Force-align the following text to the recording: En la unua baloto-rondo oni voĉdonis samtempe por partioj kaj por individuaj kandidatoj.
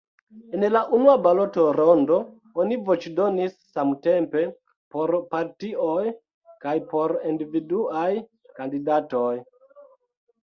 En 0.57 0.63
la 0.75 0.79
unua 0.99 1.13
baloto-rondo 1.25 2.15
oni 2.63 2.77
voĉdonis 2.87 3.51
samtempe 3.75 4.41
por 4.95 5.13
partioj 5.35 6.07
kaj 6.65 6.75
por 6.95 7.13
individuaj 7.33 8.09
kandidatoj. 8.61 9.35